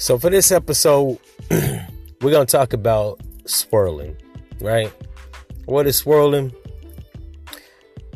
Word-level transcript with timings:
So 0.00 0.18
for 0.18 0.30
this 0.30 0.50
episode, 0.50 1.18
we're 1.50 2.30
gonna 2.30 2.46
talk 2.46 2.72
about 2.72 3.20
swirling, 3.44 4.16
right? 4.58 4.90
What 5.66 5.86
is 5.86 5.98
swirling? 5.98 6.54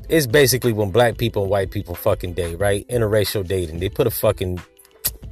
It's 0.09 0.27
basically 0.27 0.73
when 0.73 0.91
black 0.91 1.19
people 1.19 1.43
and 1.43 1.51
white 1.51 1.71
people 1.71 1.95
fucking 1.95 2.33
date, 2.33 2.59
right? 2.59 2.89
Interracial 2.89 3.47
dating. 3.47 3.81
They 3.81 3.91
put 3.91 4.07
a 4.07 4.11
fucking 4.11 4.61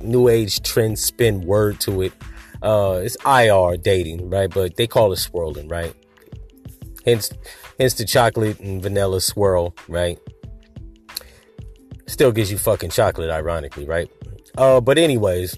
new 0.02 0.28
age 0.28 0.60
trend 0.60 0.98
spin 0.98 1.40
word 1.40 1.80
to 1.80 2.02
it. 2.02 2.12
Uh, 2.60 3.00
it's 3.02 3.16
IR 3.24 3.78
dating, 3.78 4.28
right? 4.28 4.50
But 4.52 4.76
they 4.76 4.86
call 4.86 5.10
it 5.14 5.16
swirling, 5.16 5.68
right? 5.68 5.94
Hence, 7.06 7.32
hence 7.78 7.94
the 7.94 8.04
chocolate 8.04 8.60
and 8.60 8.82
vanilla 8.82 9.22
swirl, 9.22 9.74
right? 9.88 10.18
Still 12.06 12.30
gives 12.30 12.52
you 12.52 12.58
fucking 12.58 12.90
chocolate, 12.90 13.30
ironically, 13.30 13.86
right? 13.86 14.10
Uh, 14.58 14.82
but 14.82 14.98
anyways, 14.98 15.56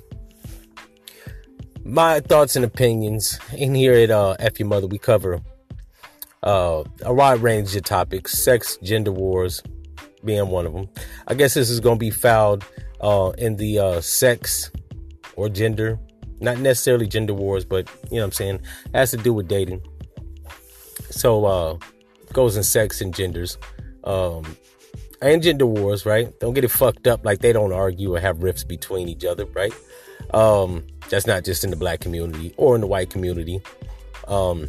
my 1.85 2.21
thoughts 2.21 2.57
and 2.57 2.65
opinions 2.65 3.39
in 3.57 3.75
here 3.75 3.93
at 3.93 4.11
uh, 4.11 4.37
F 4.39 4.59
Your 4.59 4.69
Mother, 4.69 4.87
we 4.87 4.99
cover 4.99 5.41
uh, 6.43 6.83
a 7.03 7.13
wide 7.13 7.41
range 7.41 7.77
of 7.77 7.85
topics, 7.85 8.33
sex, 8.33 8.79
gender 8.83 9.13
wars 9.13 9.63
being 10.25 10.49
one 10.49 10.67
of 10.67 10.73
them. 10.73 10.89
I 11.29 11.35
guess 11.35 11.55
this 11.55 11.71
is 11.71 11.81
going 11.81 11.97
to 11.97 12.01
be 12.01 12.11
filed 12.11 12.65
uh, 13.01 13.33
in 13.37 13.57
the 13.57 13.79
uh, 13.79 14.01
sex 14.01 14.71
or 15.37 15.49
gender, 15.49 15.99
not 16.41 16.59
necessarily 16.59 17.07
gender 17.07 17.35
wars, 17.35 17.65
but 17.65 17.89
you 18.11 18.17
know 18.17 18.23
what 18.23 18.25
I'm 18.27 18.33
saying, 18.33 18.55
it 18.87 18.97
has 18.97 19.11
to 19.11 19.19
do 19.19 19.35
with 19.35 19.49
dating. 19.49 19.83
So, 21.11 21.45
uh, 21.45 21.79
goes 22.33 22.57
in 22.57 22.63
sex 22.63 23.01
and 23.01 23.15
genders. 23.15 23.59
Um, 24.05 24.57
and 25.23 25.43
gender 25.43 25.67
wars, 25.67 26.05
right? 26.05 26.39
Don't 26.41 26.55
get 26.55 26.65
it 26.65 26.69
fucked 26.69 27.07
up 27.07 27.25
like 27.25 27.39
they 27.39 27.53
don't 27.53 27.73
argue 27.73 28.15
or 28.15 28.21
have 28.21 28.43
rifts 28.43 28.65
between 28.65 29.09
each 29.09 29.25
other, 29.25 29.47
right? 29.47 29.73
Um, 30.35 30.85
that's 31.11 31.27
not 31.27 31.45
just 31.45 31.63
in 31.63 31.71
the 31.71 31.77
black 31.77 32.01
community 32.01 32.53
or 32.57 32.75
in 32.75 32.81
the 32.81 32.89
white 32.89 33.09
community. 33.09 33.63
Um, 34.27 34.69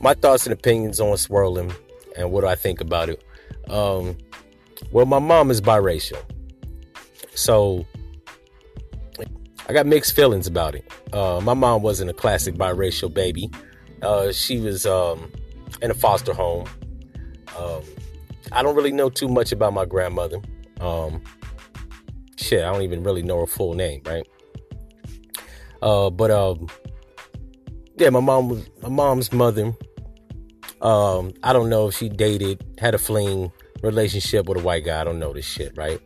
my 0.00 0.14
thoughts 0.14 0.46
and 0.46 0.52
opinions 0.52 1.00
on 1.00 1.16
swirling 1.16 1.74
and 2.16 2.30
what 2.30 2.42
do 2.42 2.46
I 2.46 2.54
think 2.54 2.80
about 2.80 3.08
it. 3.08 3.24
Um, 3.68 4.16
well, 4.92 5.04
my 5.04 5.18
mom 5.18 5.50
is 5.50 5.60
biracial, 5.60 6.22
so 7.34 7.84
I 9.68 9.72
got 9.72 9.84
mixed 9.84 10.14
feelings 10.14 10.46
about 10.46 10.76
it. 10.76 10.88
Uh, 11.12 11.40
my 11.42 11.54
mom 11.54 11.82
wasn't 11.82 12.10
a 12.10 12.14
classic 12.14 12.54
biracial 12.54 13.12
baby. 13.12 13.50
Uh, 14.00 14.30
she 14.30 14.60
was 14.60 14.86
um, 14.86 15.32
in 15.82 15.90
a 15.90 15.94
foster 15.94 16.32
home. 16.32 16.68
Um, 17.58 17.82
I 18.52 18.62
don't 18.62 18.76
really 18.76 18.92
know 18.92 19.10
too 19.10 19.28
much 19.28 19.50
about 19.50 19.72
my 19.72 19.86
grandmother. 19.86 20.38
Um, 20.80 21.20
shit, 22.36 22.62
I 22.62 22.72
don't 22.72 22.82
even 22.82 23.02
really 23.02 23.22
know 23.22 23.40
her 23.40 23.46
full 23.46 23.74
name, 23.74 24.02
right? 24.04 24.26
Uh, 25.82 26.10
but 26.10 26.30
um, 26.30 26.68
yeah, 27.96 28.10
my 28.10 28.20
mom 28.20 28.48
was 28.48 28.68
my 28.82 28.88
mom's 28.88 29.32
mother. 29.32 29.72
Um, 30.80 31.32
I 31.42 31.52
don't 31.52 31.70
know 31.70 31.88
if 31.88 31.96
she 31.96 32.08
dated, 32.08 32.64
had 32.78 32.94
a 32.94 32.98
fling 32.98 33.50
relationship 33.82 34.46
with 34.46 34.58
a 34.58 34.62
white 34.62 34.84
guy. 34.84 35.00
I 35.00 35.04
don't 35.04 35.18
know 35.18 35.32
this 35.32 35.46
shit, 35.46 35.76
right? 35.76 36.00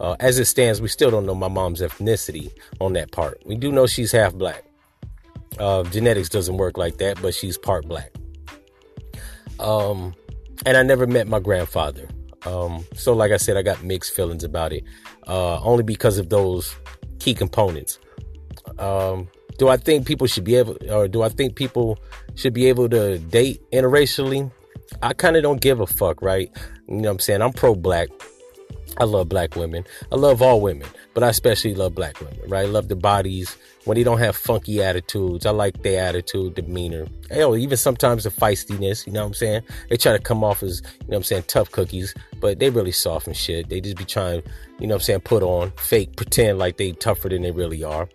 Uh, 0.00 0.16
as 0.20 0.38
it 0.38 0.44
stands, 0.46 0.80
we 0.80 0.88
still 0.88 1.10
don't 1.10 1.26
know 1.26 1.34
my 1.34 1.48
mom's 1.48 1.80
ethnicity 1.80 2.52
on 2.80 2.92
that 2.94 3.12
part. 3.12 3.40
We 3.46 3.56
do 3.56 3.72
know 3.72 3.86
she's 3.86 4.12
half 4.12 4.34
black. 4.34 4.64
Uh, 5.58 5.84
genetics 5.84 6.28
doesn't 6.28 6.56
work 6.56 6.76
like 6.76 6.98
that, 6.98 7.20
but 7.22 7.34
she's 7.34 7.56
part 7.56 7.86
black. 7.86 8.12
Um, 9.60 10.14
and 10.66 10.76
I 10.76 10.82
never 10.82 11.06
met 11.06 11.28
my 11.28 11.38
grandfather. 11.38 12.08
Um, 12.44 12.84
so 12.94 13.12
like 13.14 13.32
I 13.32 13.36
said, 13.36 13.56
I 13.56 13.62
got 13.62 13.82
mixed 13.82 14.14
feelings 14.14 14.44
about 14.44 14.72
it, 14.72 14.84
uh, 15.26 15.60
only 15.60 15.82
because 15.82 16.18
of 16.18 16.28
those 16.28 16.74
key 17.18 17.34
components. 17.34 17.98
Um, 18.78 19.28
do 19.58 19.68
I 19.68 19.76
think 19.76 20.06
people 20.06 20.26
should 20.26 20.44
be 20.44 20.56
able, 20.56 20.76
or 20.90 21.08
do 21.08 21.22
I 21.22 21.28
think 21.28 21.54
people 21.54 21.98
should 22.34 22.54
be 22.54 22.66
able 22.66 22.88
to 22.88 23.18
date 23.18 23.62
interracially? 23.72 24.50
I 25.02 25.12
kind 25.12 25.36
of 25.36 25.42
don't 25.42 25.60
give 25.60 25.80
a 25.80 25.86
fuck, 25.86 26.22
right? 26.22 26.50
You 26.88 26.96
know 26.96 27.02
what 27.02 27.12
I'm 27.12 27.18
saying? 27.20 27.42
I'm 27.42 27.52
pro 27.52 27.74
black. 27.74 28.08
I 28.98 29.04
love 29.04 29.28
black 29.28 29.56
women. 29.56 29.84
I 30.12 30.16
love 30.16 30.40
all 30.40 30.60
women, 30.60 30.86
but 31.14 31.24
I 31.24 31.28
especially 31.28 31.74
love 31.74 31.94
black 31.94 32.20
women, 32.20 32.38
right? 32.48 32.66
I 32.66 32.70
love 32.70 32.88
the 32.88 32.94
bodies 32.94 33.56
when 33.86 33.96
they 33.96 34.04
don't 34.04 34.18
have 34.18 34.36
funky 34.36 34.82
attitudes. 34.82 35.46
I 35.46 35.50
like 35.50 35.82
their 35.82 36.04
attitude, 36.06 36.54
demeanor. 36.54 37.08
Hell, 37.28 37.56
even 37.56 37.76
sometimes 37.76 38.22
the 38.22 38.30
feistiness, 38.30 39.04
you 39.06 39.12
know 39.12 39.22
what 39.22 39.28
I'm 39.28 39.34
saying? 39.34 39.62
They 39.88 39.96
try 39.96 40.12
to 40.12 40.20
come 40.20 40.44
off 40.44 40.62
as, 40.62 40.80
you 40.80 40.88
know 40.88 41.04
what 41.08 41.16
I'm 41.16 41.22
saying, 41.24 41.44
tough 41.48 41.72
cookies, 41.72 42.14
but 42.40 42.60
they 42.60 42.70
really 42.70 42.92
soft 42.92 43.26
and 43.26 43.36
shit. 43.36 43.68
They 43.68 43.80
just 43.80 43.96
be 43.96 44.04
trying, 44.04 44.42
you 44.78 44.86
know 44.86 44.94
what 44.94 45.02
I'm 45.02 45.06
saying, 45.06 45.20
put 45.20 45.42
on, 45.42 45.72
fake, 45.72 46.14
pretend 46.14 46.58
like 46.58 46.76
they 46.76 46.92
tougher 46.92 47.28
than 47.28 47.42
they 47.42 47.50
really 47.50 47.82
are. 47.82 48.08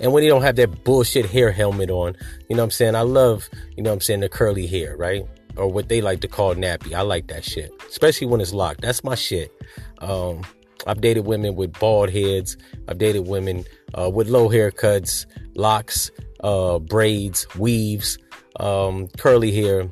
And 0.00 0.12
when 0.12 0.22
you 0.22 0.30
don't 0.30 0.42
have 0.42 0.56
that 0.56 0.84
bullshit 0.84 1.26
hair 1.26 1.52
helmet 1.52 1.90
on, 1.90 2.16
you 2.48 2.56
know 2.56 2.62
what 2.62 2.66
I'm 2.66 2.70
saying? 2.70 2.94
I 2.94 3.02
love, 3.02 3.48
you 3.76 3.82
know 3.82 3.90
what 3.90 3.94
I'm 3.94 4.00
saying, 4.00 4.20
the 4.20 4.28
curly 4.28 4.66
hair, 4.66 4.96
right? 4.96 5.24
Or 5.56 5.68
what 5.68 5.88
they 5.88 6.00
like 6.00 6.20
to 6.20 6.28
call 6.28 6.54
nappy. 6.54 6.94
I 6.94 7.02
like 7.02 7.28
that 7.28 7.44
shit, 7.44 7.70
especially 7.88 8.26
when 8.26 8.40
it's 8.40 8.54
locked. 8.54 8.80
That's 8.80 9.04
my 9.04 9.14
shit. 9.14 9.52
Um, 9.98 10.42
I've 10.86 11.00
dated 11.00 11.26
women 11.26 11.54
with 11.54 11.78
bald 11.78 12.10
heads. 12.10 12.56
I've 12.88 12.98
dated 12.98 13.26
women 13.26 13.64
uh, 13.94 14.10
with 14.10 14.28
low 14.28 14.48
haircuts, 14.48 15.26
locks, 15.54 16.10
uh, 16.42 16.78
braids, 16.78 17.46
weaves, 17.56 18.18
um, 18.58 19.08
curly 19.18 19.52
hair, 19.52 19.88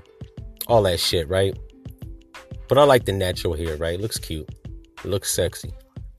all 0.66 0.82
that 0.82 1.00
shit, 1.00 1.28
right? 1.28 1.56
But 2.68 2.78
I 2.78 2.84
like 2.84 3.04
the 3.04 3.12
natural 3.12 3.54
hair, 3.54 3.76
right? 3.76 3.94
It 3.94 4.00
looks 4.00 4.18
cute. 4.18 4.48
It 5.04 5.04
looks 5.04 5.30
sexy. 5.30 5.72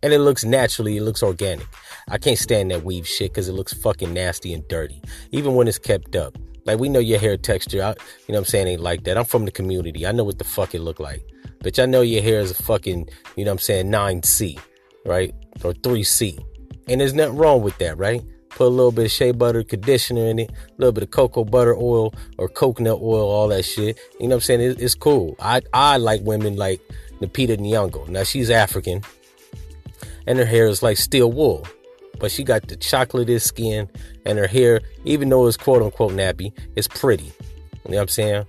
And 0.03 0.13
it 0.13 0.19
looks 0.19 0.43
naturally, 0.43 0.97
it 0.97 1.03
looks 1.03 1.22
organic. 1.22 1.67
I 2.11 2.17
can't 2.17 2.38
stand 2.38 2.72
that 2.72 2.83
weave 2.83 3.07
shit 3.07 3.31
because 3.31 3.47
it 3.47 3.53
looks 3.53 3.73
fucking 3.73 4.13
nasty 4.13 4.53
and 4.53 4.67
dirty, 4.67 5.01
even 5.31 5.55
when 5.55 5.69
it's 5.69 5.79
kept 5.79 6.13
up. 6.17 6.38
Like 6.66 6.77
we 6.77 6.89
know 6.89 6.99
your 6.99 7.19
hair 7.19 7.38
texture, 7.38 7.81
I, 7.81 7.89
you 8.27 8.33
know 8.33 8.33
what 8.33 8.38
I'm 8.39 8.45
saying, 8.45 8.67
ain't 8.67 8.81
like 8.81 9.05
that. 9.05 9.17
I'm 9.17 9.23
from 9.23 9.45
the 9.45 9.51
community. 9.51 10.05
I 10.05 10.11
know 10.11 10.25
what 10.25 10.38
the 10.38 10.44
fuck 10.44 10.75
it 10.75 10.81
look 10.81 10.99
like. 10.99 11.25
Bitch, 11.63 11.81
I 11.81 11.85
know 11.85 12.01
your 12.01 12.22
hair 12.22 12.41
is 12.41 12.51
a 12.51 12.63
fucking, 12.63 13.07
you 13.38 13.45
know 13.45 13.51
what 13.51 13.55
I'm 13.55 13.59
saying, 13.59 13.89
9C, 13.89 14.59
right? 15.05 15.33
Or 15.63 15.72
3C. 15.72 16.44
And 16.89 16.99
there's 16.99 17.13
nothing 17.13 17.38
wrong 17.38 17.61
with 17.61 17.77
that, 17.77 17.97
right? 17.97 18.22
Put 18.49 18.66
a 18.66 18.67
little 18.67 18.91
bit 18.91 19.05
of 19.05 19.11
shea 19.11 19.31
butter 19.31 19.63
conditioner 19.63 20.25
in 20.25 20.39
it, 20.39 20.51
a 20.51 20.73
little 20.78 20.91
bit 20.91 21.03
of 21.03 21.11
cocoa 21.11 21.45
butter 21.45 21.78
oil 21.78 22.13
or 22.38 22.49
coconut 22.49 22.99
oil, 23.01 23.29
all 23.29 23.47
that 23.47 23.63
shit. 23.63 23.97
You 24.19 24.28
know 24.28 24.35
what 24.35 24.35
I'm 24.35 24.41
saying? 24.41 24.61
It, 24.61 24.81
it's 24.81 24.95
cool. 24.95 25.38
I, 25.39 25.61
I 25.72 25.95
like 25.95 26.22
women 26.23 26.57
like 26.57 26.81
Lupita 27.22 27.57
Nyong'o. 27.57 28.09
Now 28.09 28.23
she's 28.23 28.49
African 28.49 29.01
and 30.28 30.38
her 30.38 30.45
hair 30.45 30.67
is 30.67 30.83
like 30.83 30.97
steel 30.97 31.31
wool 31.31 31.66
but 32.22 32.32
she 32.32 32.44
got 32.44 32.68
the 32.68 32.78
chocolatey 32.78 33.42
skin 33.42 33.90
and 34.28 34.38
her 34.38 34.48
hair, 34.48 34.80
even 35.04 35.28
though 35.28 35.48
it's 35.48 35.58
quote 35.58 35.82
unquote 35.82 36.12
nappy, 36.12 36.54
it's 36.76 36.88
pretty. 36.88 37.26
You 37.26 37.92
know 37.92 37.98
what 37.98 38.02
I'm 38.02 38.08
saying? 38.09 38.46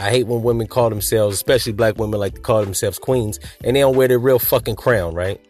I 0.00 0.10
hate 0.10 0.26
when 0.26 0.42
women 0.42 0.66
call 0.66 0.90
themselves, 0.90 1.36
especially 1.36 1.72
black 1.72 1.96
women, 1.96 2.18
like 2.18 2.34
to 2.34 2.40
call 2.40 2.62
themselves 2.64 2.98
queens, 2.98 3.38
and 3.62 3.76
they 3.76 3.80
don't 3.80 3.96
wear 3.96 4.08
their 4.08 4.18
real 4.18 4.40
fucking 4.40 4.74
crown, 4.74 5.14
right? 5.14 5.40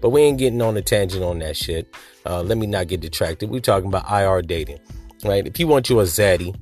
But 0.00 0.10
we 0.10 0.22
ain't 0.22 0.38
getting 0.38 0.62
on 0.62 0.76
a 0.76 0.82
tangent 0.82 1.22
on 1.22 1.40
that 1.40 1.56
shit. 1.58 1.94
Uh, 2.24 2.42
let 2.42 2.56
me 2.56 2.66
not 2.66 2.88
get 2.88 3.00
detracted. 3.00 3.50
We're 3.50 3.60
talking 3.60 3.88
about 3.88 4.10
IR 4.10 4.40
dating, 4.40 4.80
right? 5.24 5.46
If 5.46 5.60
you 5.60 5.66
want 5.66 5.90
you 5.90 6.00
a 6.00 6.04
zaddy, 6.04 6.56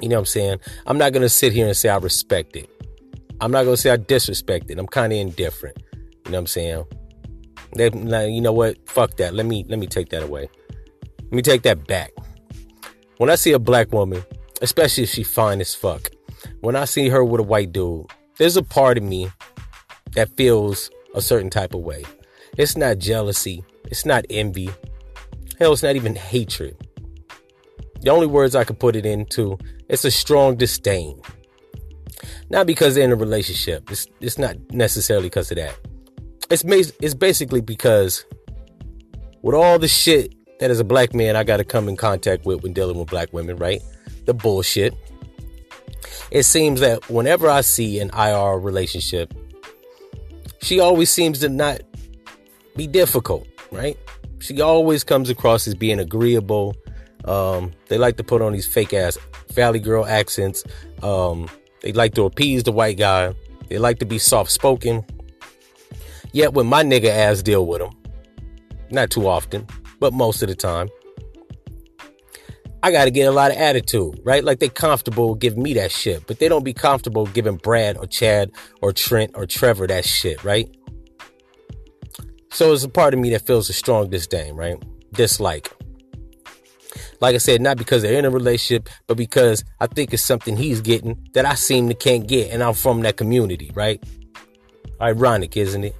you 0.00 0.08
know 0.08 0.16
what 0.16 0.20
I'm 0.20 0.26
saying? 0.26 0.60
I'm 0.86 0.96
not 0.96 1.12
gonna 1.12 1.28
sit 1.28 1.52
here 1.52 1.66
and 1.66 1.76
say 1.76 1.90
I 1.90 1.98
respect 1.98 2.56
it. 2.56 2.70
I'm 3.42 3.52
not 3.52 3.64
gonna 3.64 3.76
say 3.76 3.90
I 3.90 3.98
disrespect 3.98 4.70
it. 4.70 4.78
I'm 4.78 4.86
kind 4.86 5.12
of 5.12 5.18
indifferent. 5.18 5.76
You 6.24 6.32
know 6.32 6.38
what 6.38 6.38
I'm 6.38 6.46
saying? 6.46 6.84
They, 7.74 7.90
you 8.28 8.40
know 8.40 8.52
what? 8.52 8.88
Fuck 8.88 9.16
that. 9.16 9.34
Let 9.34 9.46
me 9.46 9.64
let 9.68 9.78
me 9.78 9.86
take 9.86 10.10
that 10.10 10.22
away. 10.22 10.48
Let 11.22 11.32
me 11.32 11.42
take 11.42 11.62
that 11.62 11.86
back. 11.86 12.10
When 13.18 13.30
I 13.30 13.36
see 13.36 13.52
a 13.52 13.58
black 13.58 13.92
woman, 13.92 14.24
especially 14.62 15.04
if 15.04 15.10
she 15.10 15.22
fine 15.22 15.60
as 15.60 15.74
fuck, 15.74 16.10
when 16.60 16.74
I 16.74 16.84
see 16.84 17.08
her 17.08 17.24
with 17.24 17.40
a 17.40 17.44
white 17.44 17.72
dude, 17.72 18.06
there's 18.38 18.56
a 18.56 18.62
part 18.62 18.98
of 18.98 19.04
me 19.04 19.30
that 20.14 20.36
feels 20.36 20.90
a 21.14 21.20
certain 21.20 21.50
type 21.50 21.74
of 21.74 21.82
way. 21.82 22.04
It's 22.56 22.76
not 22.76 22.98
jealousy. 22.98 23.64
It's 23.84 24.04
not 24.04 24.24
envy. 24.30 24.70
Hell, 25.58 25.72
it's 25.72 25.82
not 25.82 25.96
even 25.96 26.16
hatred. 26.16 26.76
The 28.00 28.10
only 28.10 28.26
words 28.26 28.54
I 28.56 28.64
could 28.64 28.80
put 28.80 28.96
it 28.96 29.04
into, 29.04 29.58
it's 29.88 30.04
a 30.04 30.10
strong 30.10 30.56
disdain. 30.56 31.20
Not 32.48 32.66
because 32.66 32.94
they're 32.94 33.04
in 33.04 33.12
a 33.12 33.16
relationship. 33.16 33.90
It's, 33.90 34.06
it's 34.20 34.38
not 34.38 34.56
necessarily 34.72 35.26
because 35.26 35.50
of 35.50 35.58
that 35.58 35.76
it's 36.50 36.64
it's 37.00 37.14
basically 37.14 37.60
because 37.60 38.24
with 39.42 39.54
all 39.54 39.78
the 39.78 39.88
shit 39.88 40.34
that 40.58 40.70
as 40.70 40.80
a 40.80 40.84
black 40.84 41.14
man 41.14 41.36
I 41.36 41.44
got 41.44 41.58
to 41.58 41.64
come 41.64 41.88
in 41.88 41.96
contact 41.96 42.44
with 42.44 42.62
when 42.62 42.72
dealing 42.72 42.98
with 42.98 43.08
black 43.08 43.32
women, 43.32 43.56
right? 43.56 43.80
The 44.26 44.34
bullshit. 44.34 44.94
It 46.30 46.44
seems 46.44 46.80
that 46.80 47.08
whenever 47.10 47.48
I 47.48 47.62
see 47.62 47.98
an 47.98 48.10
IR 48.16 48.58
relationship, 48.58 49.34
she 50.62 50.78
always 50.80 51.10
seems 51.10 51.40
to 51.40 51.48
not 51.48 51.80
be 52.76 52.86
difficult, 52.86 53.46
right? 53.72 53.96
She 54.38 54.60
always 54.60 55.04
comes 55.04 55.30
across 55.30 55.66
as 55.66 55.74
being 55.74 55.98
agreeable. 55.98 56.76
Um, 57.24 57.72
they 57.88 57.98
like 57.98 58.16
to 58.18 58.24
put 58.24 58.42
on 58.42 58.52
these 58.52 58.66
fake 58.66 58.94
ass 58.94 59.18
valley 59.52 59.80
girl 59.80 60.06
accents. 60.06 60.64
Um, 61.02 61.48
they 61.82 61.92
like 61.92 62.14
to 62.14 62.24
appease 62.24 62.62
the 62.62 62.72
white 62.72 62.98
guy. 62.98 63.34
They 63.68 63.78
like 63.78 63.98
to 63.98 64.06
be 64.06 64.18
soft 64.18 64.50
spoken. 64.50 65.04
Yet 66.32 66.54
when 66.54 66.66
my 66.66 66.82
nigga 66.82 67.08
ass 67.08 67.42
deal 67.42 67.66
with 67.66 67.80
them, 67.80 67.90
not 68.90 69.10
too 69.10 69.26
often, 69.26 69.66
but 69.98 70.12
most 70.12 70.42
of 70.42 70.48
the 70.48 70.54
time. 70.54 70.88
I 72.82 72.90
got 72.90 73.04
to 73.04 73.10
get 73.10 73.24
a 73.24 73.30
lot 73.30 73.50
of 73.50 73.58
attitude, 73.58 74.20
right? 74.24 74.42
Like 74.42 74.58
they 74.58 74.70
comfortable 74.70 75.34
giving 75.34 75.62
me 75.62 75.74
that 75.74 75.92
shit, 75.92 76.26
but 76.26 76.38
they 76.38 76.48
don't 76.48 76.64
be 76.64 76.72
comfortable 76.72 77.26
giving 77.26 77.56
Brad 77.56 77.98
or 77.98 78.06
Chad 78.06 78.52
or 78.80 78.92
Trent 78.92 79.32
or 79.34 79.44
Trevor 79.44 79.86
that 79.86 80.06
shit, 80.06 80.42
right? 80.44 80.74
So 82.52 82.72
it's 82.72 82.82
a 82.82 82.88
part 82.88 83.12
of 83.12 83.20
me 83.20 83.30
that 83.30 83.46
feels 83.46 83.68
a 83.68 83.74
strong 83.74 84.08
disdain, 84.08 84.54
right? 84.54 84.82
Dislike. 85.12 85.70
Like 87.20 87.34
I 87.34 87.38
said, 87.38 87.60
not 87.60 87.76
because 87.76 88.00
they're 88.00 88.18
in 88.18 88.24
a 88.24 88.30
relationship, 88.30 88.88
but 89.06 89.18
because 89.18 89.62
I 89.78 89.86
think 89.86 90.14
it's 90.14 90.22
something 90.22 90.56
he's 90.56 90.80
getting 90.80 91.28
that 91.34 91.44
I 91.44 91.54
seem 91.54 91.88
to 91.88 91.94
can't 91.94 92.26
get, 92.26 92.50
and 92.50 92.62
I'm 92.62 92.72
from 92.72 93.02
that 93.02 93.18
community, 93.18 93.70
right? 93.74 94.02
Ironic, 95.02 95.56
isn't 95.56 95.84
it? 95.84 95.94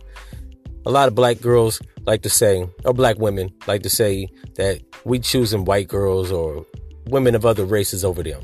A 0.86 0.90
lot 0.90 1.08
of 1.08 1.14
black 1.14 1.40
girls 1.40 1.80
like 2.06 2.22
to 2.22 2.30
say, 2.30 2.66
or 2.84 2.94
black 2.94 3.18
women 3.18 3.52
like 3.66 3.82
to 3.82 3.90
say 3.90 4.28
that 4.54 4.80
we 5.04 5.18
choosing 5.18 5.64
white 5.64 5.88
girls 5.88 6.32
or 6.32 6.64
women 7.06 7.34
of 7.34 7.44
other 7.44 7.64
races 7.64 8.04
over 8.04 8.22
them. 8.22 8.42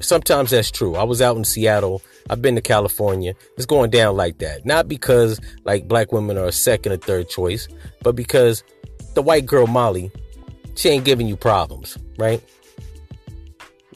Sometimes 0.00 0.50
that's 0.50 0.70
true. 0.70 0.96
I 0.96 1.04
was 1.04 1.22
out 1.22 1.36
in 1.36 1.44
Seattle. 1.44 2.02
I've 2.28 2.42
been 2.42 2.54
to 2.56 2.60
California. 2.60 3.34
It's 3.56 3.66
going 3.66 3.90
down 3.90 4.16
like 4.16 4.38
that. 4.38 4.66
Not 4.66 4.88
because 4.88 5.40
like 5.64 5.88
black 5.88 6.12
women 6.12 6.36
are 6.36 6.46
a 6.46 6.52
second 6.52 6.92
or 6.92 6.96
third 6.96 7.28
choice, 7.28 7.68
but 8.02 8.14
because 8.14 8.62
the 9.14 9.22
white 9.22 9.46
girl 9.46 9.66
Molly, 9.66 10.10
she 10.74 10.90
ain't 10.90 11.04
giving 11.04 11.26
you 11.26 11.36
problems, 11.36 11.96
right? 12.18 12.42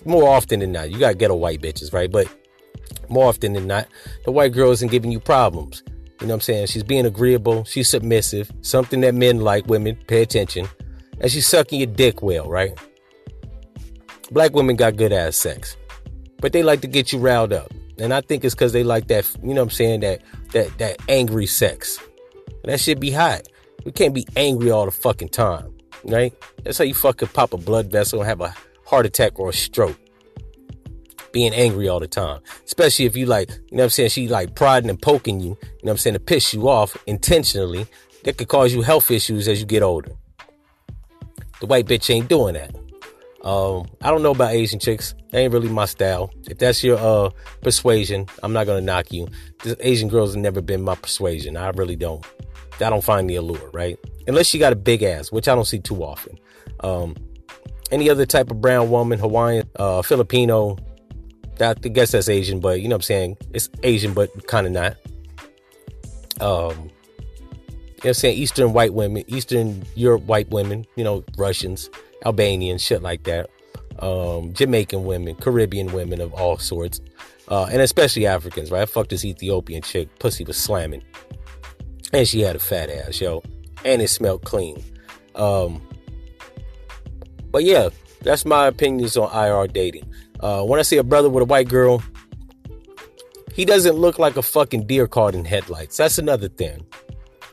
More 0.04 0.28
often 0.28 0.60
than 0.60 0.72
not, 0.72 0.90
you 0.90 0.98
got 0.98 1.18
ghetto 1.18 1.34
white 1.34 1.60
bitches, 1.60 1.92
right? 1.92 2.10
But 2.10 2.26
more 3.10 3.28
often 3.28 3.52
than 3.52 3.66
not, 3.66 3.86
the 4.24 4.32
white 4.32 4.52
girl 4.52 4.70
isn't 4.70 4.90
giving 4.90 5.12
you 5.12 5.20
problems. 5.20 5.82
You 6.20 6.26
know 6.26 6.34
what 6.34 6.36
I'm 6.36 6.40
saying? 6.42 6.66
She's 6.66 6.82
being 6.82 7.06
agreeable. 7.06 7.64
She's 7.64 7.88
submissive. 7.88 8.52
Something 8.60 9.00
that 9.00 9.14
men 9.14 9.40
like, 9.40 9.66
women, 9.66 9.96
pay 10.06 10.22
attention. 10.22 10.68
And 11.20 11.30
she's 11.30 11.46
sucking 11.46 11.80
your 11.80 11.86
dick 11.86 12.22
well, 12.22 12.46
right? 12.48 12.78
Black 14.30 14.54
women 14.54 14.76
got 14.76 14.96
good 14.96 15.12
ass 15.12 15.36
sex. 15.36 15.76
But 16.40 16.52
they 16.52 16.62
like 16.62 16.82
to 16.82 16.86
get 16.86 17.12
you 17.12 17.18
riled 17.18 17.52
up. 17.52 17.72
And 17.98 18.12
I 18.12 18.20
think 18.20 18.44
it's 18.44 18.54
because 18.54 18.72
they 18.72 18.82
like 18.82 19.08
that, 19.08 19.30
you 19.42 19.54
know 19.54 19.62
what 19.62 19.68
I'm 19.68 19.70
saying, 19.70 20.00
that 20.00 20.22
that 20.52 20.76
that 20.78 20.98
angry 21.08 21.46
sex. 21.46 21.98
That 22.64 22.80
shit 22.80 23.00
be 23.00 23.10
hot. 23.10 23.42
We 23.84 23.92
can't 23.92 24.14
be 24.14 24.26
angry 24.36 24.70
all 24.70 24.86
the 24.86 24.90
fucking 24.90 25.30
time. 25.30 25.74
Right? 26.04 26.34
That's 26.64 26.78
how 26.78 26.84
you 26.84 26.94
fucking 26.94 27.28
pop 27.28 27.52
a 27.52 27.58
blood 27.58 27.90
vessel 27.90 28.20
and 28.20 28.28
have 28.28 28.40
a 28.40 28.54
heart 28.86 29.04
attack 29.04 29.38
or 29.38 29.50
a 29.50 29.52
stroke 29.52 29.98
being 31.32 31.54
angry 31.54 31.88
all 31.88 32.00
the 32.00 32.08
time. 32.08 32.40
Especially 32.64 33.04
if 33.04 33.16
you 33.16 33.26
like, 33.26 33.50
you 33.50 33.56
know 33.72 33.78
what 33.78 33.84
I'm 33.84 33.90
saying, 33.90 34.10
she 34.10 34.28
like 34.28 34.54
prodding 34.54 34.90
and 34.90 35.00
poking 35.00 35.40
you, 35.40 35.50
you 35.50 35.52
know 35.52 35.58
what 35.82 35.92
I'm 35.92 35.98
saying, 35.98 36.14
to 36.14 36.20
piss 36.20 36.52
you 36.54 36.68
off 36.68 36.96
intentionally. 37.06 37.86
That 38.24 38.36
could 38.36 38.48
cause 38.48 38.74
you 38.74 38.82
health 38.82 39.10
issues 39.10 39.48
as 39.48 39.60
you 39.60 39.66
get 39.66 39.82
older. 39.82 40.12
The 41.60 41.66
white 41.66 41.86
bitch 41.86 42.10
ain't 42.10 42.28
doing 42.28 42.54
that. 42.54 42.74
Um, 43.42 43.88
I 44.02 44.10
don't 44.10 44.22
know 44.22 44.32
about 44.32 44.52
Asian 44.52 44.78
chicks. 44.78 45.14
That 45.30 45.38
ain't 45.38 45.52
really 45.52 45.70
my 45.70 45.86
style. 45.86 46.30
If 46.46 46.58
that's 46.58 46.84
your 46.84 46.98
uh 46.98 47.30
persuasion, 47.62 48.26
I'm 48.42 48.52
not 48.52 48.66
gonna 48.66 48.82
knock 48.82 49.10
you. 49.12 49.28
Asian 49.80 50.08
girls 50.08 50.34
have 50.34 50.42
never 50.42 50.60
been 50.60 50.82
my 50.82 50.94
persuasion. 50.94 51.56
I 51.56 51.70
really 51.70 51.96
don't. 51.96 52.24
I 52.82 52.90
don't 52.90 53.04
find 53.04 53.28
the 53.28 53.36
allure, 53.36 53.70
right? 53.72 53.98
Unless 54.26 54.46
she 54.46 54.58
got 54.58 54.72
a 54.72 54.76
big 54.76 55.02
ass, 55.02 55.30
which 55.32 55.48
I 55.48 55.54
don't 55.54 55.66
see 55.66 55.78
too 55.78 56.02
often. 56.02 56.38
Um, 56.80 57.16
any 57.90 58.08
other 58.08 58.26
type 58.26 58.50
of 58.50 58.60
brown 58.60 58.90
woman, 58.90 59.18
Hawaiian, 59.18 59.68
uh, 59.76 60.02
Filipino, 60.02 60.76
I 61.60 61.74
guess 61.74 62.12
that's 62.12 62.28
Asian, 62.28 62.60
but 62.60 62.80
you 62.80 62.88
know 62.88 62.94
what 62.94 63.00
I'm 63.00 63.02
saying? 63.02 63.36
It's 63.52 63.68
Asian, 63.82 64.14
but 64.14 64.46
kind 64.46 64.66
of 64.66 64.72
not. 64.72 64.96
Um, 66.40 66.90
you 68.00 68.06
know 68.06 68.08
what 68.08 68.08
I'm 68.08 68.14
saying? 68.14 68.38
Eastern 68.38 68.72
white 68.72 68.94
women, 68.94 69.24
Eastern 69.26 69.84
Europe 69.94 70.22
white 70.22 70.48
women, 70.50 70.86
you 70.96 71.04
know, 71.04 71.22
Russians, 71.36 71.90
Albanians, 72.24 72.82
shit 72.82 73.02
like 73.02 73.24
that. 73.24 73.50
Um, 73.98 74.54
Jamaican 74.54 75.04
women, 75.04 75.34
Caribbean 75.34 75.92
women 75.92 76.20
of 76.22 76.32
all 76.32 76.56
sorts, 76.56 77.02
uh, 77.48 77.68
and 77.70 77.82
especially 77.82 78.26
Africans, 78.26 78.70
right? 78.70 78.82
I 78.82 78.86
fucked 78.86 79.10
this 79.10 79.24
Ethiopian 79.24 79.82
chick, 79.82 80.08
pussy 80.18 80.44
was 80.44 80.56
slamming, 80.56 81.02
and 82.12 82.26
she 82.26 82.40
had 82.40 82.56
a 82.56 82.58
fat 82.60 82.88
ass, 82.88 83.20
yo, 83.20 83.42
and 83.84 84.00
it 84.00 84.08
smelled 84.08 84.44
clean. 84.44 84.82
Um, 85.34 85.82
but 87.50 87.64
yeah, 87.64 87.90
that's 88.22 88.46
my 88.46 88.66
opinions 88.66 89.16
on 89.18 89.30
IR 89.36 89.66
dating. 89.66 90.10
Uh, 90.40 90.64
when 90.64 90.80
I 90.80 90.82
see 90.82 90.96
a 90.96 91.04
brother 91.04 91.28
with 91.28 91.42
a 91.42 91.46
white 91.46 91.68
girl, 91.68 92.02
he 93.52 93.64
doesn't 93.64 93.96
look 93.96 94.18
like 94.18 94.36
a 94.36 94.42
fucking 94.42 94.86
deer 94.86 95.06
caught 95.06 95.34
in 95.34 95.44
headlights. 95.44 95.96
That's 95.96 96.18
another 96.18 96.48
thing. 96.48 96.86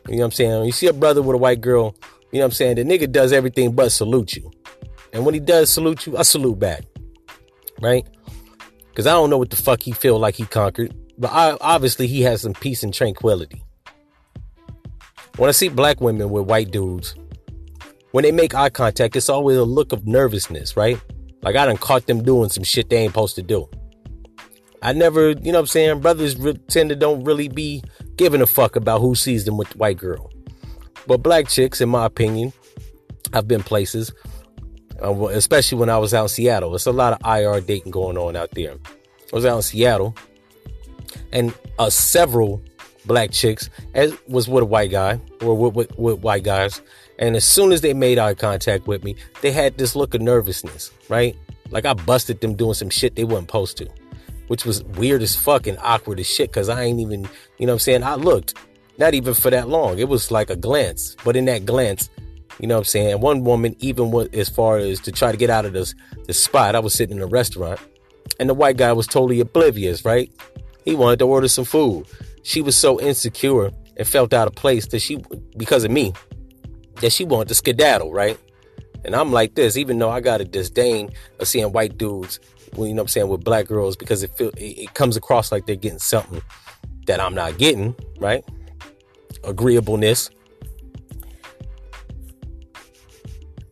You 0.07 0.13
know 0.13 0.19
what 0.19 0.25
I'm 0.25 0.31
saying? 0.31 0.51
When 0.51 0.65
you 0.65 0.71
see 0.71 0.87
a 0.87 0.93
brother 0.93 1.21
with 1.21 1.35
a 1.35 1.37
white 1.37 1.59
girl, 1.59 1.95
you 2.31 2.39
know 2.39 2.45
what 2.45 2.45
I'm 2.45 2.51
saying? 2.51 2.75
The 2.75 2.83
nigga 2.83 3.11
does 3.11 3.33
everything 3.33 3.73
but 3.73 3.91
salute 3.91 4.35
you. 4.35 4.51
And 5.11 5.25
when 5.25 5.33
he 5.33 5.39
does 5.39 5.69
salute 5.69 6.05
you, 6.05 6.17
I 6.17 6.21
salute 6.21 6.59
back. 6.59 6.83
Right? 7.81 8.07
Because 8.89 9.05
I 9.05 9.11
don't 9.11 9.29
know 9.29 9.37
what 9.37 9.49
the 9.49 9.55
fuck 9.57 9.81
he 9.81 9.91
feel 9.91 10.17
like 10.17 10.35
he 10.35 10.45
conquered. 10.45 10.95
But 11.17 11.31
I, 11.31 11.57
obviously 11.59 12.07
he 12.07 12.21
has 12.21 12.41
some 12.41 12.53
peace 12.53 12.83
and 12.83 12.93
tranquility. 12.93 13.63
When 15.35 15.49
I 15.49 15.51
see 15.51 15.67
black 15.67 15.99
women 15.99 16.29
with 16.29 16.45
white 16.45 16.71
dudes, 16.71 17.15
when 18.11 18.23
they 18.23 18.31
make 18.31 18.55
eye 18.55 18.69
contact, 18.69 19.15
it's 19.15 19.29
always 19.29 19.57
a 19.57 19.63
look 19.63 19.91
of 19.91 20.07
nervousness, 20.07 20.77
right? 20.77 20.99
Like 21.47 21.55
I 21.55 21.65
done 21.65 21.77
caught 21.77 22.07
them 22.07 22.23
doing 22.23 22.49
some 22.49 22.65
shit 22.65 22.89
they 22.89 22.97
ain't 22.97 23.11
supposed 23.11 23.35
to 23.35 23.41
do. 23.41 23.69
I 24.81 24.91
never, 24.91 25.29
you 25.29 25.53
know 25.53 25.59
what 25.59 25.59
I'm 25.59 25.67
saying? 25.67 26.01
Brothers 26.01 26.35
tend 26.67 26.89
to 26.89 26.95
don't 26.97 27.23
really 27.23 27.47
be 27.47 27.81
giving 28.17 28.41
a 28.41 28.45
fuck 28.45 28.75
about 28.75 28.99
who 28.99 29.15
sees 29.15 29.45
them 29.45 29.55
with 29.55 29.69
the 29.69 29.77
white 29.77 29.97
girl. 29.97 30.29
But 31.07 31.23
black 31.23 31.47
chicks, 31.47 31.79
in 31.79 31.87
my 31.87 32.05
opinion, 32.05 32.51
I've 33.31 33.47
been 33.47 33.63
places, 33.63 34.13
uh, 35.01 35.27
especially 35.27 35.77
when 35.77 35.89
I 35.89 35.97
was 35.97 36.13
out 36.13 36.23
in 36.23 36.27
Seattle. 36.27 36.75
It's 36.75 36.85
a 36.85 36.91
lot 36.91 37.13
of 37.13 37.25
IR 37.25 37.61
dating 37.61 37.93
going 37.93 38.17
on 38.17 38.35
out 38.35 38.51
there. 38.51 38.73
I 38.73 39.35
was 39.35 39.45
out 39.45 39.55
in 39.55 39.61
Seattle, 39.61 40.17
and 41.31 41.53
uh, 41.79 41.89
several 41.89 42.61
black 43.05 43.31
chicks 43.31 43.69
as 43.93 44.13
was 44.27 44.49
with 44.49 44.63
a 44.63 44.65
white 44.65 44.91
guy 44.91 45.21
or 45.41 45.55
with, 45.55 45.75
with, 45.75 45.97
with 45.97 46.19
white 46.19 46.43
guys 46.43 46.81
and 47.19 47.35
as 47.35 47.45
soon 47.45 47.71
as 47.71 47.81
they 47.81 47.93
made 47.93 48.19
eye 48.19 48.33
contact 48.33 48.87
with 48.87 49.03
me, 49.03 49.15
they 49.41 49.51
had 49.51 49.77
this 49.77 49.95
look 49.95 50.13
of 50.13 50.21
nervousness, 50.21 50.91
right? 51.09 51.35
Like 51.69 51.85
I 51.85 51.93
busted 51.93 52.41
them 52.41 52.55
doing 52.55 52.73
some 52.73 52.89
shit 52.89 53.15
they 53.15 53.23
weren't 53.23 53.47
supposed 53.47 53.77
to, 53.77 53.89
which 54.47 54.65
was 54.65 54.83
weird 54.83 55.21
as 55.21 55.35
fuck 55.35 55.67
and 55.67 55.77
awkward 55.81 56.19
as 56.19 56.27
shit 56.27 56.49
because 56.49 56.69
I 56.69 56.83
ain't 56.83 56.99
even, 56.99 57.27
you 57.57 57.65
know 57.65 57.73
what 57.73 57.75
I'm 57.75 57.79
saying? 57.79 58.03
I 58.03 58.15
looked, 58.15 58.53
not 58.97 59.13
even 59.13 59.33
for 59.33 59.49
that 59.49 59.67
long. 59.67 59.99
It 59.99 60.07
was 60.07 60.31
like 60.31 60.49
a 60.49 60.55
glance. 60.55 61.15
But 61.23 61.35
in 61.35 61.45
that 61.45 61.65
glance, 61.65 62.09
you 62.59 62.67
know 62.67 62.75
what 62.75 62.81
I'm 62.81 62.85
saying? 62.85 63.21
One 63.21 63.43
woman 63.43 63.75
even 63.79 64.11
went 64.11 64.33
as 64.33 64.49
far 64.49 64.77
as 64.77 64.99
to 65.01 65.11
try 65.11 65.31
to 65.31 65.37
get 65.37 65.49
out 65.49 65.65
of 65.65 65.73
this, 65.73 65.93
this 66.25 66.41
spot. 66.41 66.75
I 66.75 66.79
was 66.79 66.93
sitting 66.93 67.17
in 67.17 67.23
a 67.23 67.27
restaurant 67.27 67.79
and 68.39 68.49
the 68.49 68.53
white 68.53 68.77
guy 68.77 68.93
was 68.93 69.07
totally 69.07 69.39
oblivious, 69.39 70.05
right? 70.05 70.31
He 70.85 70.95
wanted 70.95 71.19
to 71.19 71.25
order 71.25 71.47
some 71.47 71.65
food. 71.65 72.07
She 72.43 72.61
was 72.61 72.75
so 72.75 72.99
insecure 73.01 73.71
and 73.97 74.07
felt 74.07 74.33
out 74.33 74.47
of 74.47 74.55
place 74.55 74.87
that 74.87 74.99
she, 74.99 75.21
because 75.57 75.83
of 75.83 75.91
me, 75.91 76.13
that 77.01 77.11
she 77.11 77.23
wanted 77.25 77.49
to 77.49 77.55
skedaddle, 77.55 78.11
right? 78.11 78.39
And 79.05 79.15
I'm 79.15 79.31
like 79.31 79.55
this, 79.55 79.77
even 79.77 79.99
though 79.99 80.09
I 80.09 80.19
got 80.19 80.41
a 80.41 80.45
disdain 80.45 81.11
of 81.39 81.47
seeing 81.47 81.71
white 81.71 81.97
dudes, 81.97 82.39
you 82.75 82.89
know 82.89 82.95
what 82.95 83.01
I'm 83.01 83.07
saying, 83.07 83.27
with 83.29 83.43
black 83.43 83.67
girls 83.67 83.95
because 83.95 84.23
it 84.23 84.35
feel 84.37 84.49
it, 84.49 84.59
it 84.59 84.93
comes 84.93 85.15
across 85.15 85.51
like 85.51 85.65
they're 85.65 85.75
getting 85.75 85.99
something 85.99 86.41
that 87.05 87.19
I'm 87.19 87.33
not 87.33 87.57
getting, 87.57 87.95
right? 88.19 88.43
Agreeableness. 89.43 90.29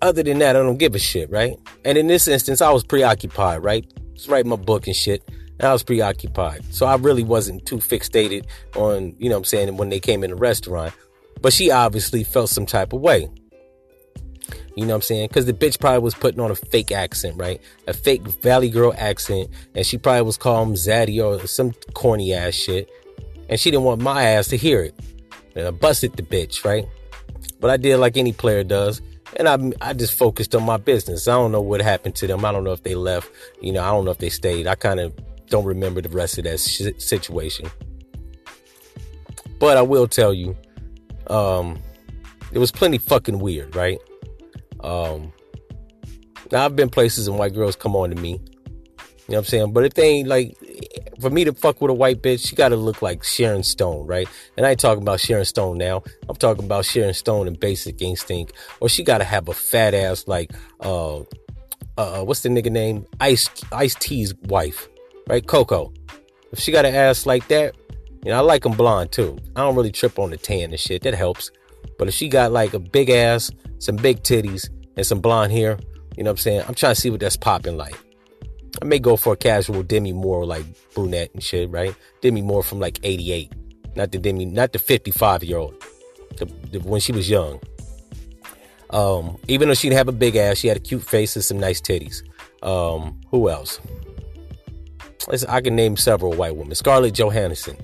Other 0.01 0.23
than 0.23 0.39
that, 0.39 0.55
I 0.55 0.59
don't 0.59 0.77
give 0.77 0.95
a 0.95 0.99
shit, 0.99 1.29
right? 1.29 1.57
And 1.83 1.97
in 1.97 2.07
this 2.07 2.27
instance, 2.27 2.61
I 2.61 2.71
was 2.71 2.83
preoccupied, 2.83 3.63
right? 3.63 3.85
Was 4.13 4.29
writing 4.29 4.49
my 4.49 4.55
book 4.55 4.87
and 4.87 4.95
shit. 4.95 5.23
And 5.59 5.67
I 5.67 5.73
was 5.73 5.83
preoccupied. 5.83 6.65
So 6.73 6.85
I 6.85 6.95
really 6.95 7.23
wasn't 7.23 7.65
too 7.65 7.77
fixated 7.77 8.45
on, 8.75 9.15
you 9.17 9.29
know 9.29 9.35
what 9.35 9.39
I'm 9.39 9.45
saying, 9.45 9.77
when 9.77 9.89
they 9.89 9.99
came 9.99 10.23
in 10.23 10.29
the 10.29 10.35
restaurant. 10.35 10.93
But 11.41 11.53
she 11.53 11.71
obviously 11.71 12.23
felt 12.23 12.49
some 12.49 12.65
type 12.65 12.93
of 12.93 13.01
way. 13.01 13.29
You 14.75 14.85
know 14.85 14.93
what 14.93 14.95
I'm 14.95 15.01
saying? 15.03 15.27
Because 15.29 15.45
the 15.45 15.53
bitch 15.53 15.79
probably 15.79 15.99
was 15.99 16.13
putting 16.13 16.39
on 16.39 16.51
a 16.51 16.55
fake 16.55 16.91
accent, 16.91 17.37
right? 17.37 17.61
A 17.87 17.93
fake 17.93 18.23
Valley 18.41 18.69
Girl 18.69 18.93
accent. 18.97 19.49
And 19.73 19.85
she 19.85 19.97
probably 19.97 20.23
was 20.23 20.37
calling 20.37 20.73
Zaddy 20.73 21.23
or 21.23 21.47
some 21.47 21.73
corny 21.93 22.33
ass 22.33 22.53
shit. 22.53 22.89
And 23.49 23.59
she 23.59 23.71
didn't 23.71 23.83
want 23.83 24.01
my 24.01 24.23
ass 24.23 24.47
to 24.49 24.57
hear 24.57 24.81
it. 24.81 24.99
And 25.55 25.67
I 25.67 25.71
busted 25.71 26.13
the 26.17 26.23
bitch, 26.23 26.65
right? 26.65 26.85
But 27.59 27.69
I 27.69 27.77
did 27.77 27.97
like 27.97 28.17
any 28.17 28.33
player 28.33 28.63
does. 28.63 29.01
And 29.37 29.47
I, 29.47 29.89
I 29.89 29.93
just 29.93 30.17
focused 30.17 30.53
on 30.55 30.63
my 30.63 30.77
business. 30.77 31.27
I 31.27 31.33
don't 31.33 31.51
know 31.51 31.61
what 31.61 31.81
happened 31.81 32.15
to 32.17 32.27
them. 32.27 32.43
I 32.43 32.51
don't 32.51 32.63
know 32.63 32.73
if 32.73 32.83
they 32.83 32.95
left. 32.95 33.29
You 33.61 33.71
know, 33.71 33.81
I 33.81 33.91
don't 33.91 34.05
know 34.05 34.11
if 34.11 34.17
they 34.17 34.29
stayed. 34.29 34.67
I 34.67 34.75
kind 34.75 34.99
of 34.99 35.13
don't 35.47 35.65
remember 35.65 36.01
the 36.01 36.09
rest 36.09 36.37
of 36.37 36.43
that 36.43 36.59
sh- 36.59 37.01
situation. 37.01 37.69
But 39.59 39.77
I 39.77 39.81
will 39.81 40.07
tell 40.07 40.33
you, 40.33 40.55
um, 41.29 41.79
it 42.51 42.59
was 42.59 42.71
plenty 42.71 42.97
fucking 42.97 43.39
weird, 43.39 43.75
right? 43.75 43.99
Um, 44.81 45.31
now 46.51 46.65
I've 46.65 46.75
been 46.75 46.89
places 46.89 47.27
and 47.27 47.37
white 47.37 47.53
girls 47.53 47.75
come 47.75 47.95
on 47.95 48.09
to 48.11 48.15
me. 48.15 48.39
You 49.27 49.31
know 49.31 49.37
what 49.37 49.39
I'm 49.39 49.45
saying? 49.45 49.73
But 49.73 49.85
if 49.85 49.95
they 49.95 50.07
ain't 50.07 50.27
like, 50.27 50.55
for 51.19 51.31
me 51.31 51.45
to 51.45 51.53
fuck 51.53 51.81
with 51.81 51.89
a 51.89 51.93
white 51.95 52.21
bitch, 52.21 52.47
she 52.47 52.55
gotta 52.55 52.75
look 52.75 53.01
like 53.01 53.23
Sharon 53.23 53.63
Stone, 53.63 54.05
right? 54.05 54.27
And 54.55 54.65
I 54.65 54.71
ain't 54.71 54.79
talking 54.79 55.01
about 55.01 55.19
Sharon 55.19 55.45
Stone 55.45 55.79
now. 55.79 56.03
I'm 56.29 56.35
talking 56.35 56.65
about 56.65 56.85
Sharon 56.85 57.15
Stone 57.15 57.47
and 57.47 57.59
Basic 57.59 58.01
Instinct. 58.01 58.53
Or 58.79 58.89
she 58.89 59.03
gotta 59.03 59.23
have 59.23 59.47
a 59.47 59.53
fat 59.53 59.95
ass 59.95 60.27
like 60.27 60.51
uh 60.81 61.21
uh 61.97 62.23
what's 62.23 62.41
the 62.41 62.49
nigga 62.49 62.71
name? 62.71 63.07
Ice 63.19 63.49
Ice 63.71 63.95
T's 63.95 64.35
wife, 64.43 64.87
right? 65.27 65.45
Coco. 65.45 65.91
If 66.51 66.59
she 66.59 66.71
got 66.71 66.85
an 66.85 66.93
ass 66.93 67.25
like 67.25 67.47
that, 67.47 67.75
you 68.25 68.31
know, 68.31 68.37
I 68.37 68.41
like 68.41 68.63
them 68.63 68.73
blonde 68.73 69.11
too. 69.11 69.37
I 69.55 69.61
don't 69.61 69.75
really 69.75 69.91
trip 69.91 70.17
on 70.17 70.31
the 70.31 70.37
tan 70.37 70.71
and 70.71 70.79
shit. 70.79 71.03
That 71.03 71.13
helps. 71.13 71.51
But 71.99 72.07
if 72.07 72.15
she 72.15 72.27
got 72.27 72.51
like 72.51 72.73
a 72.73 72.79
big 72.79 73.11
ass, 73.11 73.51
some 73.77 73.97
big 73.97 74.23
titties, 74.23 74.67
and 74.97 75.05
some 75.05 75.21
blonde 75.21 75.51
hair, 75.51 75.77
you 76.17 76.23
know 76.23 76.31
what 76.31 76.39
I'm 76.39 76.41
saying? 76.41 76.63
I'm 76.67 76.73
trying 76.73 76.95
to 76.95 76.99
see 76.99 77.11
what 77.11 77.19
that's 77.19 77.37
popping 77.37 77.77
like. 77.77 77.95
I 78.81 78.85
may 78.85 78.97
go 78.97 79.15
for 79.15 79.33
a 79.33 79.37
casual 79.37 79.83
Demi 79.83 80.11
Moore 80.11 80.43
like 80.43 80.65
brunette 80.95 81.29
and 81.33 81.43
shit, 81.43 81.69
right? 81.69 81.95
Demi 82.21 82.41
Moore 82.41 82.63
from 82.63 82.79
like 82.79 82.99
88. 83.03 83.53
Not 83.95 84.11
the 84.11 84.17
Demi, 84.17 84.45
not 84.45 84.73
the 84.73 84.79
55 84.79 85.43
year 85.43 85.59
old. 85.59 85.75
The, 86.37 86.45
the, 86.71 86.79
when 86.79 87.01
she 87.01 87.11
was 87.11 87.29
young. 87.29 87.61
Um, 88.89 89.37
even 89.47 89.67
though 89.67 89.75
she 89.75 89.87
didn't 89.87 89.99
have 89.99 90.07
a 90.07 90.13
big 90.13 90.35
ass, 90.35 90.57
she 90.57 90.67
had 90.67 90.77
a 90.77 90.81
cute 90.81 91.03
face 91.03 91.35
and 91.35 91.45
some 91.45 91.59
nice 91.59 91.79
titties. 91.79 92.23
Um, 92.63 93.21
who 93.29 93.49
else? 93.49 93.79
I 95.47 95.61
can 95.61 95.75
name 95.75 95.95
several 95.95 96.33
white 96.33 96.55
women. 96.55 96.73
Scarlett 96.73 97.13
Johansson. 97.13 97.77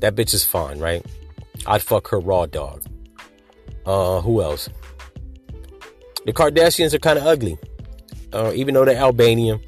That 0.00 0.14
bitch 0.14 0.34
is 0.34 0.44
fine, 0.44 0.78
right? 0.78 1.04
I'd 1.66 1.82
fuck 1.82 2.08
her 2.08 2.20
raw 2.20 2.46
dog. 2.46 2.84
Uh, 3.84 4.20
who 4.20 4.42
else? 4.42 4.68
The 6.26 6.32
Kardashians 6.32 6.92
are 6.92 6.98
kind 6.98 7.18
of 7.18 7.26
ugly. 7.26 7.56
Uh, 8.32 8.52
even 8.54 8.74
though 8.74 8.84
they're 8.84 8.96
Albanian, 8.96 9.60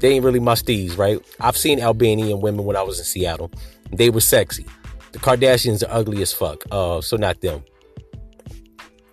they 0.00 0.12
ain't 0.12 0.24
really 0.24 0.40
my 0.40 0.54
steez, 0.54 0.96
right? 0.96 1.20
I've 1.40 1.56
seen 1.56 1.80
Albanian 1.80 2.40
women 2.40 2.64
when 2.64 2.76
I 2.76 2.82
was 2.82 2.98
in 2.98 3.04
Seattle. 3.04 3.52
They 3.92 4.10
were 4.10 4.20
sexy. 4.20 4.66
The 5.12 5.18
Kardashians 5.18 5.82
are 5.82 5.92
ugly 5.92 6.22
as 6.22 6.32
fuck. 6.32 6.64
Uh, 6.70 7.00
so 7.00 7.16
not 7.16 7.40
them. 7.40 7.62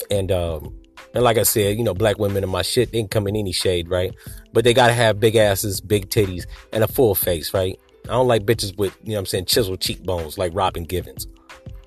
And 0.10 0.32
um, 0.32 0.74
and 1.14 1.24
like 1.24 1.38
I 1.38 1.44
said, 1.44 1.78
you 1.78 1.84
know, 1.84 1.94
black 1.94 2.20
women 2.20 2.44
in 2.44 2.50
my 2.50 2.62
shit, 2.62 2.92
they 2.92 3.00
can 3.00 3.08
come 3.08 3.28
in 3.28 3.36
any 3.36 3.52
shade, 3.52 3.90
right? 3.90 4.14
But 4.54 4.64
they 4.64 4.74
gotta 4.74 4.94
have 4.94 5.20
big 5.20 5.36
asses, 5.36 5.82
big 5.82 6.10
titties, 6.10 6.46
and 6.74 6.84
a 6.84 6.88
full 6.88 7.16
face, 7.16 7.54
right? 7.54 7.80
I 8.10 8.14
don't 8.14 8.28
like 8.28 8.44
bitches 8.44 8.78
with, 8.78 8.96
you 9.04 9.14
know 9.14 9.20
I'm 9.20 9.26
saying, 9.26 9.46
chiseled 9.46 9.82
cheekbones 9.82 10.38
like 10.38 10.52
Robin 10.56 10.84
Givens. 10.84 11.28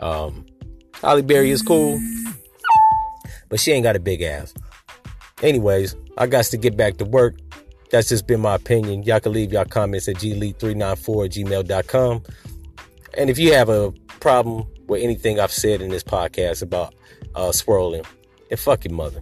Um, 0.00 0.46
Halle 1.00 1.22
Berry 1.22 1.50
is 1.50 1.62
cool, 1.62 2.00
but 3.48 3.60
she 3.60 3.72
ain't 3.72 3.84
got 3.84 3.96
a 3.96 4.00
big 4.00 4.22
ass. 4.22 4.54
Anyways, 5.42 5.94
I 6.16 6.26
got 6.26 6.44
to 6.46 6.56
get 6.56 6.76
back 6.76 6.96
to 6.98 7.04
work. 7.04 7.36
That's 7.90 8.08
just 8.08 8.26
been 8.26 8.40
my 8.40 8.56
opinion. 8.56 9.04
Y'all 9.04 9.20
can 9.20 9.32
leave 9.32 9.52
y'all 9.52 9.64
comments 9.64 10.08
at 10.08 10.16
glead394 10.16 11.44
gmail.com. 11.44 12.22
And 13.16 13.30
if 13.30 13.38
you 13.38 13.52
have 13.54 13.68
a 13.68 13.92
problem 14.20 14.66
with 14.88 15.02
anything 15.02 15.40
I've 15.40 15.52
said 15.52 15.80
in 15.80 15.90
this 15.90 16.02
podcast 16.02 16.62
about 16.62 16.94
uh, 17.34 17.52
swirling, 17.52 18.02
and 18.50 18.58
fuck 18.58 18.84
your 18.84 18.94
mother. 18.94 19.20